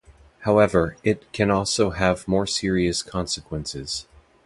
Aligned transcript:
However, 0.39 0.97
it 1.03 1.31
can 1.31 1.51
also 1.51 1.91
have 1.91 2.27
more 2.27 2.47
serious 2.47 3.03
consequences. 3.03 4.07